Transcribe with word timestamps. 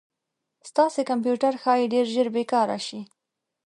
ستاسې 0.69 1.01
کمپیوټر 1.11 1.53
ښایي 1.61 1.85
ډير 1.93 2.05
ژر 2.13 2.27
بې 2.33 2.43
کاره 2.51 2.77
شي 2.87 3.01